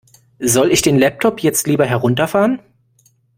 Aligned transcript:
Soll 0.39 0.71
ich 0.71 0.81
den 0.81 0.97
Laptop 0.97 1.41
jetzt 1.43 1.67
lieber 1.67 1.85
herunterfahren? 1.85 2.59